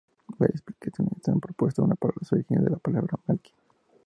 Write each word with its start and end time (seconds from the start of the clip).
Varias 0.39 0.61
explicaciones 0.61 1.19
se 1.23 1.29
han 1.29 1.39
propuesto 1.39 1.87
para 1.87 2.13
los 2.19 2.33
orígenes 2.33 2.63
de 2.63 2.71
la 2.71 2.77
palabra 2.77 3.19
Malkin. 3.27 3.53